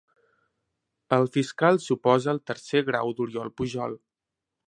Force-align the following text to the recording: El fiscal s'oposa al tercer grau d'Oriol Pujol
El 1.17 1.27
fiscal 1.35 1.77
s'oposa 1.83 2.33
al 2.35 2.41
tercer 2.51 2.83
grau 2.89 3.13
d'Oriol 3.19 3.55
Pujol 3.61 3.97